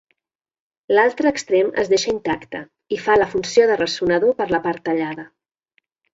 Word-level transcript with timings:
L'altre 0.95 1.29
extrem 1.35 1.69
es 1.83 1.91
deixa 1.91 2.09
intacte 2.13 2.63
i 2.97 2.99
fa 3.03 3.19
la 3.21 3.29
funció 3.35 3.69
de 3.73 3.77
ressonador 3.83 4.35
per 4.43 4.51
la 4.57 4.63
part 4.67 4.85
tallada. 4.91 5.29